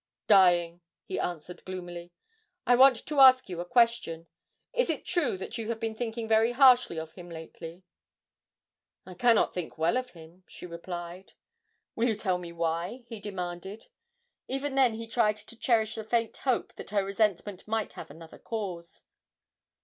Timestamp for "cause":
18.39-19.03